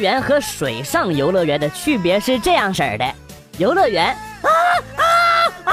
[0.00, 3.04] 园和水上游乐园的区别是这样式儿的：
[3.58, 4.06] 游乐园
[4.42, 4.48] 啊
[4.96, 5.04] 啊
[5.66, 5.72] 啊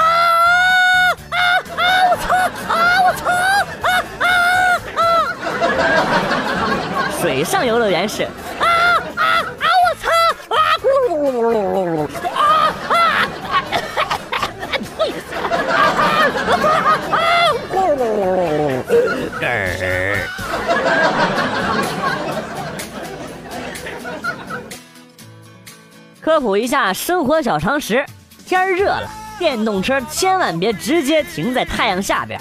[1.76, 1.82] 啊！
[2.10, 2.34] 我操
[2.68, 2.72] 啊！
[3.06, 3.88] 我操啊
[4.20, 4.28] 啊
[4.96, 5.02] 啊！
[7.20, 8.28] 水上游乐园是啊
[8.60, 8.62] 啊
[9.16, 9.24] 啊！
[9.58, 10.10] 我操
[10.54, 10.56] 啊！
[10.78, 12.00] 咕噜噜噜噜噜噜
[12.36, 12.38] 啊
[12.90, 12.92] 啊！
[14.98, 15.00] 呸！
[15.72, 16.87] 啊！
[26.28, 28.04] 科普一下生活小常识：
[28.44, 32.38] 天热了，电动车千万别直接停在太阳下边。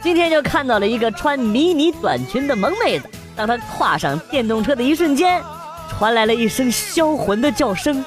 [0.00, 5.42] 今天就看到了一个穿迷你短裙的萌妹子，当她跨上电动车的一瞬间，
[5.90, 8.04] 传来了一声销魂的叫声。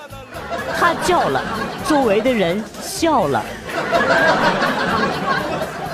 [0.79, 1.43] 她叫了，
[1.85, 3.43] 周围的人笑了。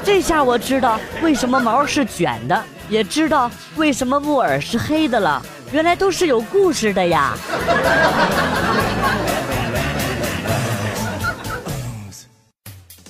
[0.03, 5.41] 这下我知道为什么毛是卷的，也知道为什么木耳是黑的了。
[5.71, 7.33] 原来都是有故事的呀。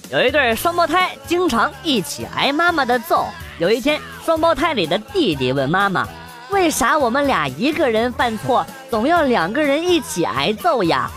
[0.09, 3.27] 有一对双胞胎经常一起挨妈妈的揍。
[3.59, 6.07] 有一天，双胞胎里的弟弟问妈妈
[6.49, 11.11] ：“为啥我们俩一个人犯错，总要两个人一起挨揍呀？”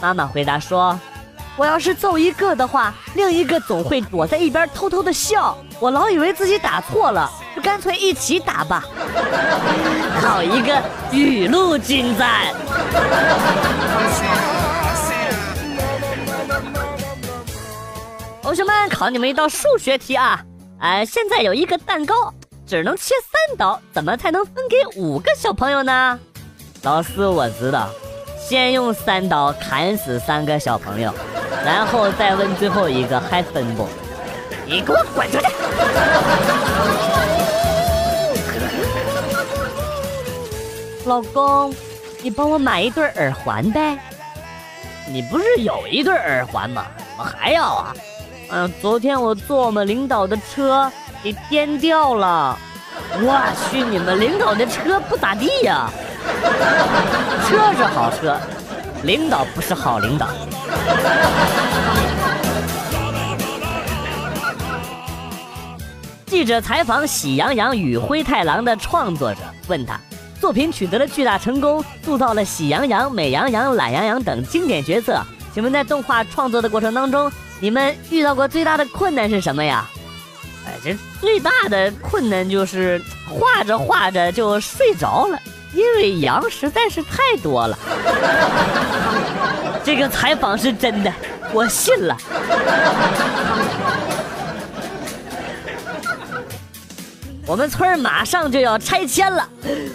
[0.00, 0.96] 妈妈回答说
[1.56, 5.58] ：“我要是揍一个的话，另一个总会躲在一边偷偷的笑。
[5.80, 8.84] 我老以为自己打错了，就干脆一起打吧。”
[10.22, 10.80] 好一个
[11.10, 12.54] 雨露均沾！
[18.46, 20.40] 同学们，考你们一道数学题啊！
[20.78, 22.32] 哎，现在有一个蛋糕，
[22.64, 23.12] 只能切
[23.48, 26.16] 三刀，怎么才能分给五个小朋友呢？
[26.84, 27.90] 老师，我知道，
[28.38, 31.12] 先用三刀砍死三个小朋友，
[31.64, 33.88] 然后再问最后一个还分不？
[34.64, 35.46] 你给我滚出去！
[41.04, 41.74] 老公，
[42.22, 43.98] 你帮我买一对耳环呗。
[45.08, 46.86] 你不是有一对耳环吗？
[46.96, 47.92] 怎么还要啊？
[48.48, 50.90] 嗯，昨天我坐我们领导的车，
[51.22, 52.56] 给颠掉了。
[53.14, 53.36] 我
[53.70, 55.90] 去，你们领导的车不咋地呀？
[57.48, 58.38] 车是好车，
[59.02, 60.28] 领导不是好领导。
[66.26, 69.98] 记者采访《喜羊羊与灰太狼》的创作者，问他，
[70.40, 75.20] 作品取得了巨大成功，塑造了喜羊羊、美羊羊、懒羊羊等经典角色。
[75.52, 77.30] 请问在动画创作的过程当中，
[77.60, 79.88] 你们遇到过最大的困难是什么呀？
[80.66, 85.38] 哎，这最大的困难就是画着画着就睡着了，
[85.72, 87.78] 因为羊实在是太多了。
[89.84, 91.12] 这个采访是真的，
[91.52, 92.16] 我信了。
[97.46, 99.48] 我们村马上就要拆迁了，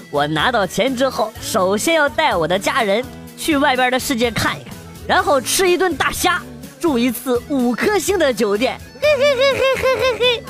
[0.09, 3.03] 我拿到钱之后，首先要带我的家人
[3.37, 4.73] 去外边的世界看一看，
[5.05, 6.41] 然后吃一顿大虾。
[6.81, 10.43] 住一次五颗星的酒店，嘿嘿嘿嘿嘿嘿嘿。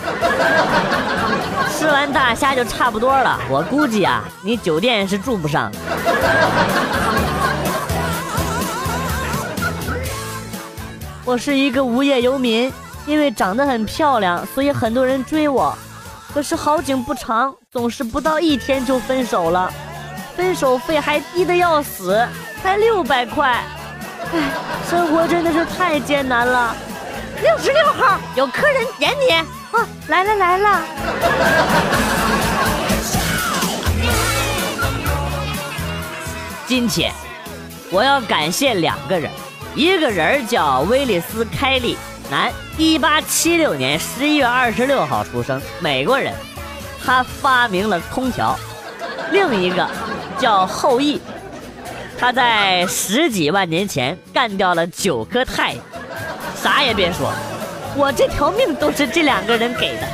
[1.78, 5.70] 吃完大虾就差不多了，我估计啊，你酒店是住不上。
[11.26, 12.72] 我是一个无业游民，
[13.06, 15.78] 因为长得很漂亮，所以很多人追我。
[16.34, 19.70] 可是好景不长，总是不到一天就分手了，
[20.38, 22.26] 分手费还低的要死，
[22.64, 23.62] 才六百块。
[24.34, 24.52] 哎，
[24.90, 26.76] 生活真的是太艰难了。
[27.42, 29.46] 六十六号有客人点你啊，
[30.08, 30.82] 来了来了。
[36.66, 37.12] 今天
[37.90, 39.30] 我要感谢两个人，
[39.76, 41.98] 一个人叫威利斯·开利，
[42.30, 46.34] 男，一八七六年十一月二十六号出生，美国人，
[47.06, 48.58] 他发明了空调。
[49.32, 49.86] 另一个
[50.38, 51.22] 叫后羿。
[52.22, 55.84] 他在十几万年前干掉了九颗太阳，
[56.56, 57.34] 啥也别说，
[57.96, 60.08] 我这条命都是这两个人给的。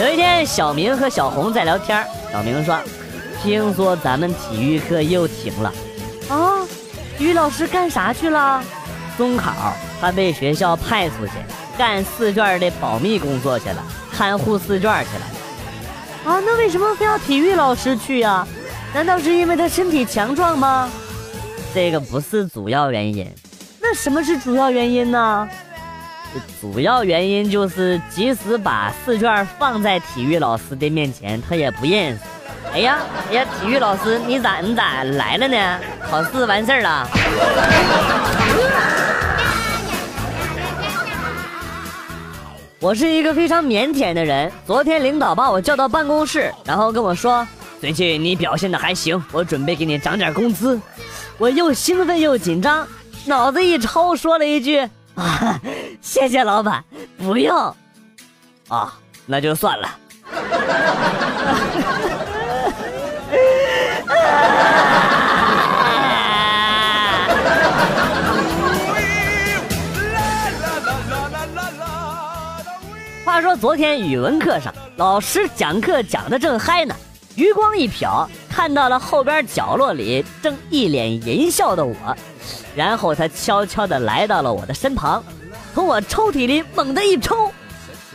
[0.00, 2.76] 有一天，小明和小红在聊天，小明说
[3.40, 5.72] ：“听说咱们体育课又停了，
[6.28, 6.66] 啊，
[7.16, 8.60] 体育老师干啥去了？
[9.16, 9.52] 中考，
[10.00, 11.34] 他被学校派出去
[11.78, 13.76] 干试卷的保密工作去了，
[14.12, 15.24] 看护试卷去了。”
[16.24, 18.46] 啊，那为什么非要体育老师去呀？
[18.92, 20.90] 难道是因为他身体强壮吗？
[21.72, 23.26] 这个不是主要原因。
[23.80, 25.48] 那什么是主要原因呢？
[26.60, 32.20] 主要原因就是，即使把试卷放在体育老师的面前，他也不认识。
[32.72, 32.98] 哎呀，
[33.30, 35.78] 哎呀，体育老师，你咋你咋来了呢？
[36.08, 37.08] 考试完事儿了。
[42.80, 44.50] 我是一个非常腼腆的人。
[44.66, 47.46] 昨天领导把我叫到办公室，然后跟我说
[47.78, 50.80] ：“最近你表现的还行，我准备给你涨点工资。”
[51.36, 52.88] 我又兴奋又紧张，
[53.26, 54.78] 脑子一抽，说了一句
[55.14, 55.60] ：“啊，
[56.00, 56.82] 谢谢老板，
[57.18, 57.54] 不用。”
[58.68, 58.94] 啊，
[59.26, 59.90] 那就算了。
[73.60, 76.94] 昨天语文课上，老师讲课讲的正嗨呢，
[77.34, 81.94] 余光一瞟，看到了后边角落里正一脸淫笑的我，
[82.74, 85.22] 然后他悄悄地来到了我的身旁，
[85.74, 87.52] 从我抽屉里猛地一抽，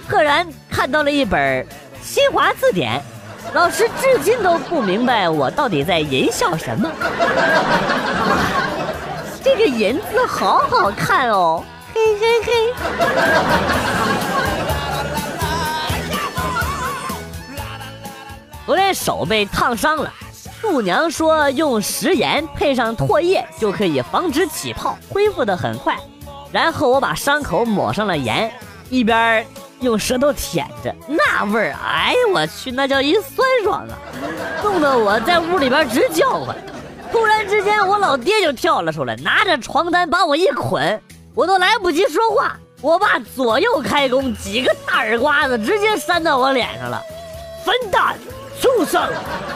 [0.08, 1.64] 赫然看到了一本
[2.02, 3.00] 新华字典。
[3.54, 6.92] 老师至今都不明白我到底在淫笑什么。
[9.44, 11.64] 这个“淫”字好好看哦，
[11.94, 12.74] 嘿嘿嘿。
[19.06, 20.12] 手被烫伤了，
[20.64, 25.96] 度娘说用食盐配上唾液就可以防止起泡，恢复的很快。
[26.52, 28.52] 然后我把伤口抹上了盐，
[28.90, 29.46] 一边
[29.82, 33.94] 用舌头舔着，那味儿，哎呦我去，那叫一酸爽啊，
[34.64, 36.58] 冻得我在屋里边直叫唤。
[37.12, 41.00] 突然之间，我老爹就跳了出来，拿着床单把我一捆，
[41.36, 47.00] 我都来不及说话，我爸左右开弓，几个大耳刮子直接扇到我脸上了，
[47.64, 48.16] 笨蛋！
[48.62, 49.08] 畜生，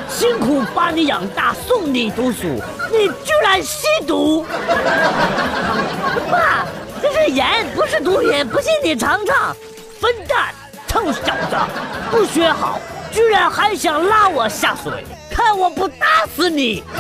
[0.10, 2.62] 辛苦把你养大，送你读书，
[2.92, 4.46] 你居然吸毒！
[6.30, 6.66] 爸，
[7.02, 9.56] 这是盐，不是毒品，不信你尝尝。
[10.02, 10.54] 笨蛋，
[10.88, 11.58] 臭小子，
[12.12, 12.80] 不学好，
[13.12, 16.84] 居然还想拉我下水，看我不打死你！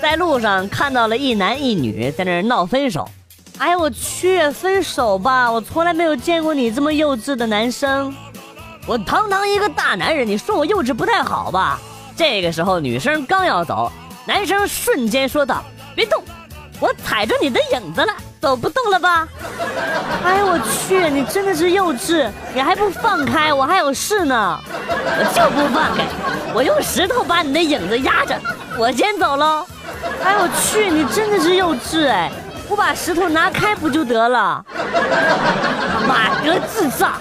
[0.00, 3.08] 在路上看到了一男一女在那闹分手。
[3.58, 5.50] 哎呀，我去，分手吧！
[5.50, 8.14] 我从来没有见过你这么幼稚的男生。
[8.86, 11.78] 我堂堂一个大男人，你说我幼稚不太好吧？
[12.14, 13.90] 这个时候，女生刚要走，
[14.26, 15.64] 男生瞬间说道
[15.96, 16.22] ：“别动，
[16.80, 19.26] 我踩着你的影子了，走不动了吧？”
[20.22, 22.28] 哎呀，我去，你真的是幼稚！
[22.54, 24.60] 你还不放开，我还有事呢。
[24.68, 26.04] 我就不放开，
[26.54, 28.38] 我用石头把你的影子压着，
[28.78, 29.66] 我先走喽。
[30.22, 32.30] 哎，我去，你真的是幼稚哎！
[32.68, 34.64] 我把石头拿开不就得了？
[36.06, 37.12] 马德智障！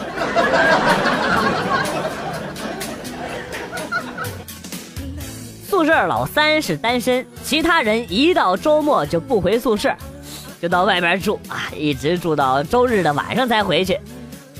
[5.68, 9.94] 宿舍老三是单身，其他人一到周末就不回宿舍，
[10.62, 14.00] 就到外面住啊，一直住到周日的晚上才回去。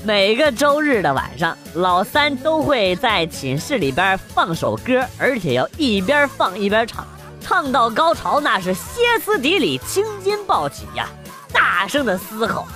[0.04, 7.04] 每个周日的晚上，老三都会在寝室里边放首歌，而且要一边放一边唱。
[7.46, 11.08] 唱到高潮，那是歇斯底里，青筋暴起呀！
[11.52, 12.66] 大声的嘶吼：“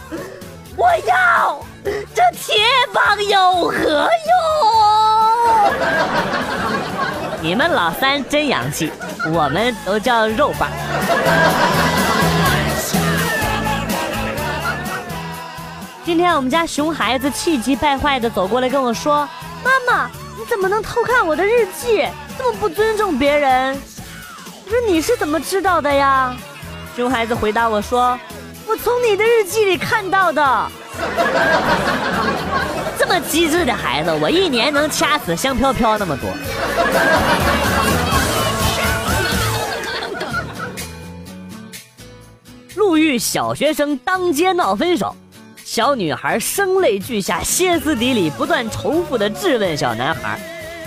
[0.78, 1.60] 我要
[2.14, 2.54] 这铁
[2.94, 4.12] 棒有何用？”
[7.42, 8.92] 你们老三真洋气，
[9.34, 10.68] 我们都叫肉棒。
[16.04, 19.28] 今天我们家熊孩子气急败坏的走过来跟我说
[19.64, 20.08] ：“妈妈，
[20.38, 22.06] 你怎么能偷看我的日记？
[22.38, 23.76] 这么不尊重别人！”
[24.70, 26.32] 我说你是怎么知道的呀？
[26.94, 28.16] 熊孩子回答我说
[28.68, 30.70] ：“我从你的日记里看到的。
[32.96, 36.30] ”这么机智的孩子，我一年能掐死香飘飘那么多。
[42.76, 45.16] 路遇小学生当街闹分手，
[45.64, 50.38] 小女孩声泪俱下，歇斯底里，不断重复的质问小男孩：“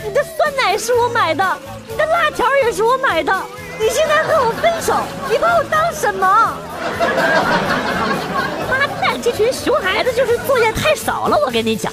[0.08, 1.58] 你的酸奶是我买的，
[1.90, 3.44] 你的辣条也是我买的。”
[3.80, 4.94] 你现在和我分手，
[5.30, 6.58] 你把我当什么？
[8.70, 11.92] 妈蛋，这群熊孩子就是作业太少了，我跟你讲。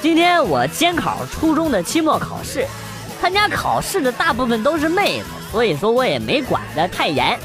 [0.00, 2.66] 今天我监考初中的期末考试，
[3.20, 7.38] 参加考试的大部分都是妹子，所以说我也没管得太严。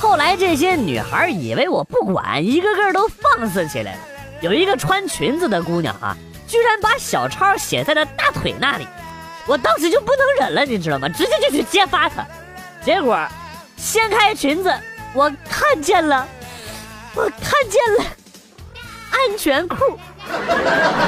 [0.00, 3.98] 后来这些女孩以为我不管，一个个都放肆起来了。
[4.40, 6.16] 有一个穿裙子的姑娘啊。
[6.52, 8.86] 居然把小抄写在了大腿那里，
[9.46, 11.08] 我当时就不能忍了，你知道吗？
[11.08, 12.22] 直接就去揭发他，
[12.84, 13.18] 结果
[13.78, 14.70] 掀开裙子，
[15.14, 16.28] 我看见了，
[17.14, 18.04] 我看见了
[19.12, 19.98] 安全裤。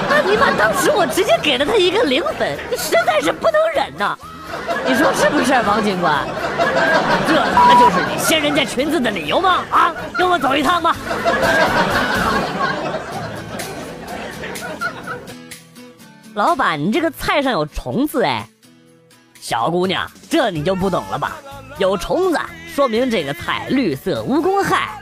[0.09, 4.17] 那尼玛，当时我直接给了他一个零分，实在是不能忍呐！
[4.87, 6.25] 你说是不是，王警官？
[7.29, 9.63] 这他妈就是你掀人家裙子的理由吗？
[9.71, 10.97] 啊，跟我走一趟吧。
[16.35, 18.45] 老板，你这个菜上有虫子哎！
[19.41, 21.37] 小姑娘，这你就不懂了吧？
[21.79, 22.41] 有虫子，
[22.75, 25.01] 说明这个菜绿色无公害。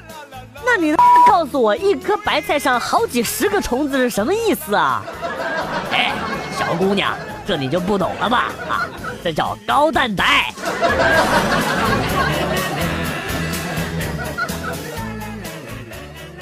[0.64, 0.94] 那你
[1.26, 5.02] 告诉我，一颗白菜上好几十个虫子是什么意思啊？
[5.90, 6.12] 哎，
[6.58, 8.52] 小姑娘，这你就不懂了吧？
[8.68, 8.86] 啊，
[9.24, 10.52] 这叫高蛋白。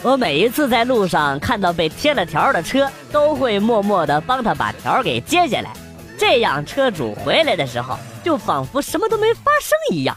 [0.02, 5.70] 我每一次在路上看到被贴了条的车，都会默默的帮他把条给揭下来。
[6.18, 10.16] 这样，车主回来的时候就仿佛什么都没发生一样。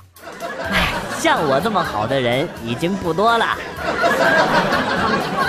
[0.71, 3.57] 唉，像我这么好的人已经不多了，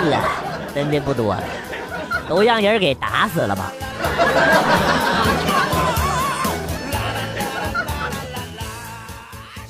[0.03, 0.21] 是啊，
[0.73, 1.43] 真的不多了，
[2.27, 3.71] 都让人给打死了吧。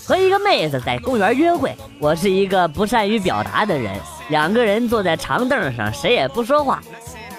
[0.08, 3.92] 和一个妹子在公园约会，我是一个不善于表达的人，
[4.30, 6.80] 两个人坐在长凳上，谁也不说话。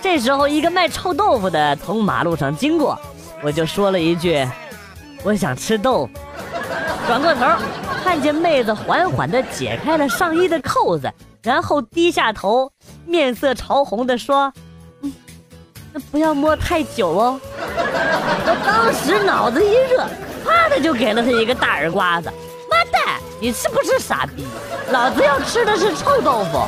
[0.02, 2.98] 这时候，一个卖臭豆腐的从马路上经过。
[3.40, 4.44] 我就说了一句
[5.22, 6.12] ：“我想吃豆腐。”
[7.06, 7.46] 转过头，
[8.02, 11.08] 看见妹子缓缓地解开了上衣的扣子，
[11.42, 12.68] 然后低下头，
[13.04, 14.52] 面色潮红地说
[15.02, 15.12] ：“嗯，
[15.92, 20.04] 那不要摸太久哦。”我当时脑子一热，
[20.44, 22.28] 啪的就给了他一个大耳刮子。
[23.40, 24.46] 你是不是傻逼？
[24.90, 26.66] 老子要吃的是臭豆腐。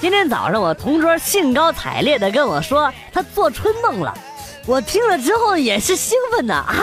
[0.00, 4.12] 今天早上，我同桌兴高采烈地跟我说他做春梦了，
[4.66, 6.74] 我听了之后也是兴奋的啊，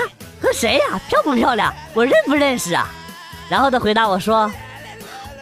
[0.42, 1.00] 和谁呀？
[1.10, 1.74] 漂不漂亮？
[1.94, 2.88] 我认不认识啊？
[3.50, 4.52] 然后他回答我说，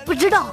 [0.06, 0.48] 不知道，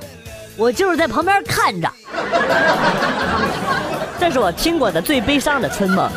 [0.56, 1.88] 我就是在旁边看着。
[4.18, 6.10] 这是我听过的最悲伤的春梦。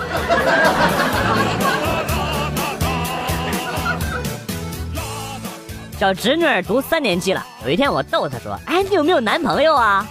[5.99, 10.05] 小侄女读三年级了，有一天我逗她说，哎，你有没有男朋友啊？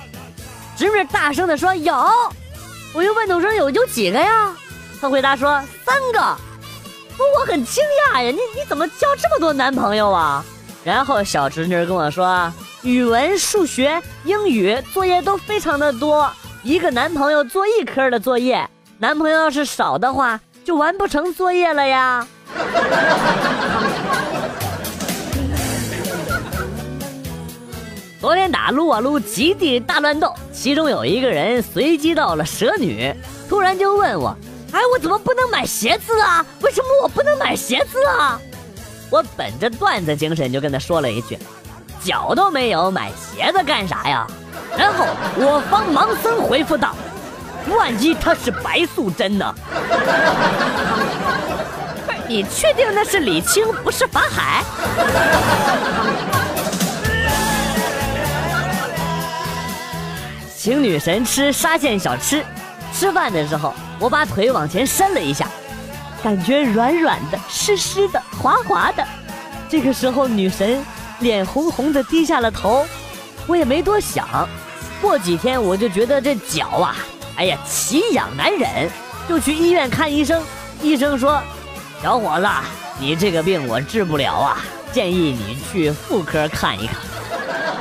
[0.76, 1.94] 侄女大声的说：“有。”
[2.92, 4.52] 我又问：“我说有有几个呀？”
[5.00, 6.18] 她回答说：“三个。”
[7.38, 10.44] 我很惊讶呀，你你怎么交这么多男朋友啊？
[10.82, 12.52] 然后小侄女跟我说
[12.82, 16.28] ：“语文、数学、英语作业都非常的多，
[16.64, 22.26] 一个男朋友做一科的作业，男朋友要是少的话，就完不成作业了呀。”
[28.18, 33.14] 昨天打撸啊撸极地大乱斗，其中有一个人随机到了蛇女，
[33.48, 34.34] 突然就问我
[34.72, 36.44] ：“哎，我怎么不能买鞋子啊？
[36.62, 38.40] 为什么我不能买鞋子啊？”
[39.10, 41.38] 我本着段子精神就跟他说了一句
[42.02, 44.26] ：“脚都没有，买鞋子干啥呀？”
[44.76, 45.04] 然后
[45.36, 46.94] 我方盲僧回复道
[47.76, 49.54] ：“万一他是白素贞呢？”
[52.28, 54.64] 你确定那是李青，不是法海？
[60.66, 62.44] 请女神吃沙县小吃，
[62.92, 65.48] 吃饭的时候我把腿往前伸了一下，
[66.24, 69.06] 感觉软软的、湿湿的、滑滑的。
[69.68, 70.84] 这个时候女神
[71.20, 72.84] 脸红红的低下了头，
[73.46, 74.26] 我也没多想。
[75.00, 76.96] 过几天我就觉得这脚啊，
[77.36, 78.90] 哎呀奇痒难忍，
[79.28, 80.42] 就去医院看医生。
[80.82, 81.40] 医生说
[82.02, 82.48] ：“小伙子，
[82.98, 84.58] 你这个病我治不了啊，
[84.92, 86.96] 建议你去妇科看一看。”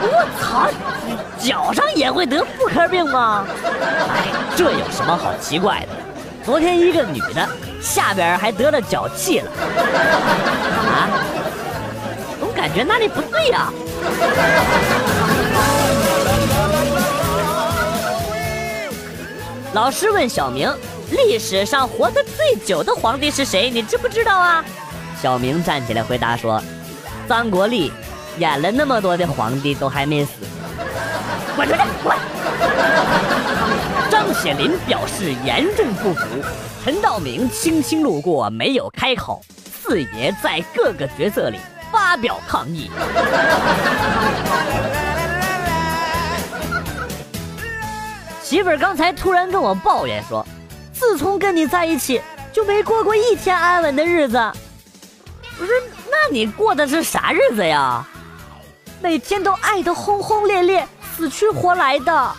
[0.08, 0.70] 我操！
[1.40, 3.46] 脚上也会得妇科病吗？
[4.10, 5.88] 哎，这有什么好奇怪的？
[6.44, 7.48] 昨天一个女的
[7.82, 9.52] 下边还得了脚气了。
[10.88, 11.10] 啊？
[12.40, 13.72] 总感觉哪里不对呀？
[19.74, 20.72] 老师问小明
[21.12, 23.70] ：“历史上活得最久的皇帝是谁？
[23.70, 24.64] 你知不知道啊？”
[25.22, 26.62] 小明站起来回答说
[27.28, 27.92] ：“张国立。”
[28.38, 30.32] 演了那么多的皇帝都还没死，
[31.56, 31.80] 滚出去！
[32.04, 32.16] 滚！
[34.10, 36.26] 张显林表示严重不服，
[36.84, 39.42] 陈道明轻轻路过没有开口，
[39.82, 41.60] 四爷在各个角色里
[41.92, 42.92] 发表抗议。
[48.44, 50.46] 媳妇儿刚才突然跟我抱怨说，
[50.94, 54.38] 自从跟你在一起就没过过一天安稳的日子。
[54.38, 55.68] 我说，
[56.12, 58.06] 那你过的是啥日子呀？
[59.02, 62.36] 每天都爱得轰轰烈烈、死去活来的，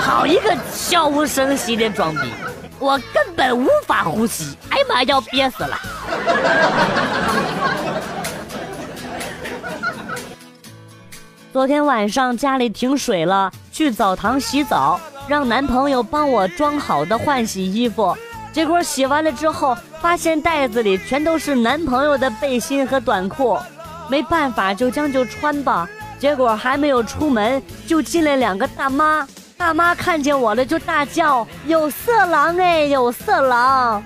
[0.00, 2.32] 好一个悄无声息的装逼，
[2.78, 5.78] 我根本无法呼吸，哎呀妈，要憋死了！
[11.52, 18.16] 昨天晚上家里停水了，去澡堂洗澡，让男朋友帮我装好的换洗衣服，
[18.52, 23.58] 结果洗完了之后，发现袋子里全都是男朋友的背心和短裤。
[24.08, 25.88] 没办法，就将就穿吧。
[26.18, 34.02] 结果还没有出门，就进来两个大妈，大妈看见我了就大叫：“有色狼哎，有色狼！”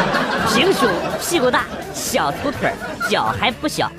[0.54, 0.88] 平胸，
[1.20, 2.72] 屁股大，小粗腿
[3.08, 3.92] 脚还不小，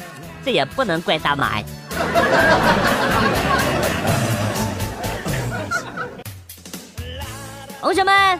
[0.43, 1.65] 这也不能怪大妈呀。
[7.79, 8.39] 同学们，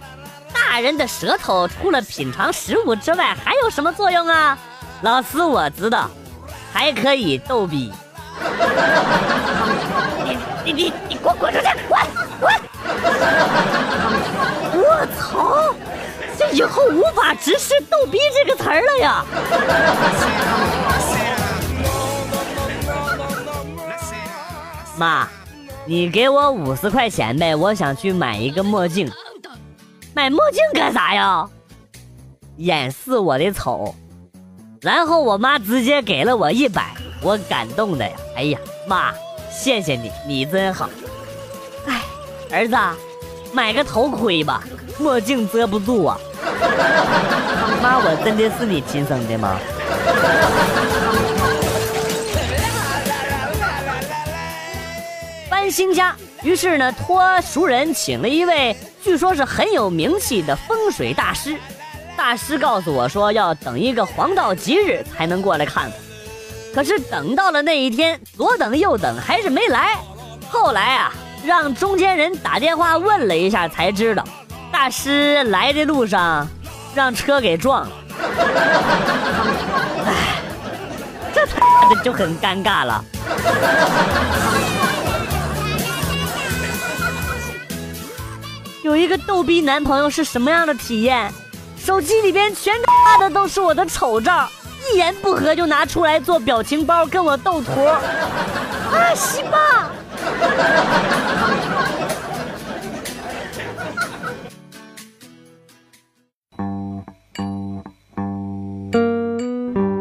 [0.54, 4.58] 大人的舌头除了品尝食物之外，还有什么作用啊？
[5.01, 6.10] 老师，我知道，
[6.72, 7.92] 还可以逗比。
[10.24, 12.00] 你你你你滚滚出去，滚
[12.40, 12.54] 滚！
[14.74, 15.75] 我操，
[16.38, 19.25] 这以后无法直视“逗逼”这个词儿了呀！
[24.98, 25.28] 妈，
[25.86, 29.12] 你给我五十块钱呗，我想去买一个墨镜。
[30.13, 31.48] 买墨镜干啥呀？
[32.58, 33.96] 掩饰我的丑。
[34.82, 38.16] 然后我妈直接给了我一百，我感动的呀！
[38.36, 39.14] 哎呀，妈，
[39.52, 40.90] 谢谢你，你真好。
[41.86, 42.02] 哎，
[42.50, 42.76] 儿子，
[43.54, 44.64] 买个头盔吧，
[44.98, 46.18] 墨镜遮不住啊。
[47.80, 49.56] 妈，我真的是你亲生的吗？
[55.48, 61.56] 搬新家，于是呢，托熟人请了一位据说是很有名气的风水大师。
[62.24, 65.94] 大师告诉我说，要等一个黄道吉日才能过来看看。
[66.72, 69.98] 可是等到了那一天，左等右等，还是没来。
[70.48, 71.12] 后来啊，
[71.44, 74.24] 让中间人打电话问了一下，才知道
[74.72, 76.48] 大师来的路上
[76.94, 77.92] 让车给撞了。
[80.05, 80.14] 哎，
[81.34, 83.03] 这他妈的就很尴尬了。
[88.84, 91.34] 有一个逗逼男朋友是什么样的体验？
[91.83, 94.48] 手机里边全发的都是我的丑照，
[94.94, 97.72] 一言不合就拿出来做表情包跟我斗图。
[97.83, 98.00] 啊，
[99.15, 99.91] 西吧！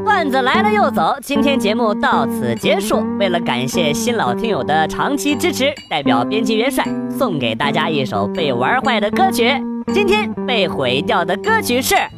[0.04, 3.02] 段子来了又走，今天节目到此结束。
[3.18, 6.84] 为了感谢新老听友的长期支持，代表编辑元帅
[7.18, 9.69] 送给大家一首被玩坏的歌曲。
[9.92, 11.94] 今天被毁掉的歌曲是《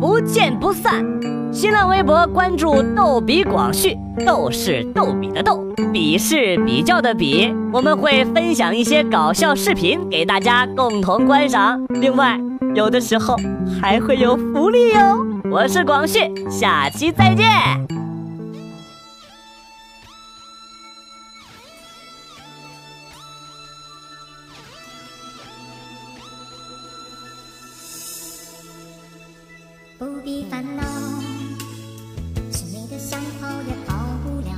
[0.00, 1.04] 不见不散》。
[1.52, 7.52] 新浪微博关注“逗比广旭”，逗是逗比的逗，比是比较的比。
[7.72, 12.38] 我们会分享一些搞笑视频给大家共同观赏，另外
[12.74, 13.36] 有的时候
[13.80, 15.26] 还会有福利哟。
[15.50, 18.01] 我是广旭，下期再见。
[30.02, 30.82] 不必烦恼，
[32.50, 34.50] 是你的想跑也跑不了；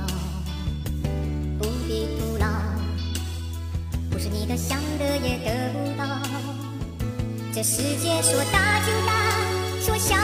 [1.59, 2.47] 不必徒劳，
[4.09, 6.03] 不是你的想得也得不到。
[7.53, 9.13] 这世界说大就大，
[9.81, 10.15] 说小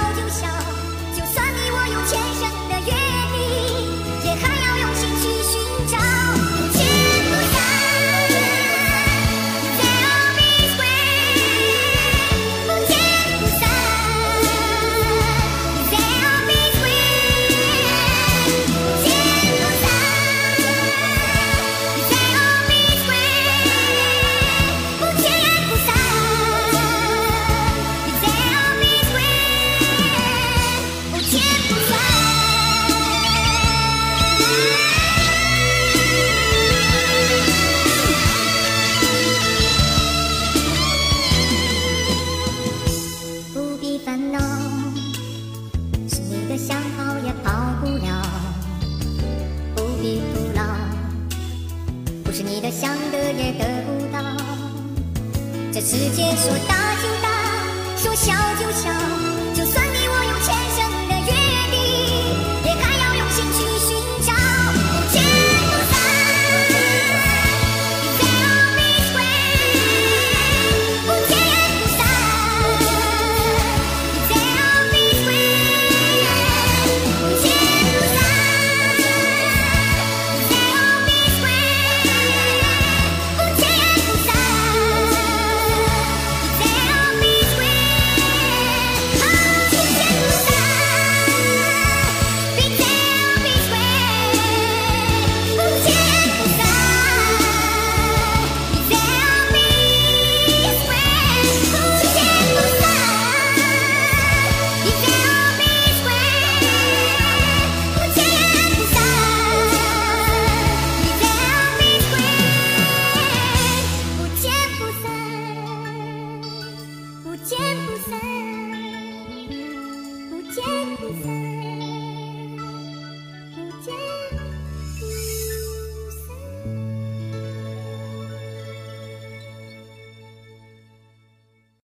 [55.74, 59.21] 这世界说大就大，说小就小。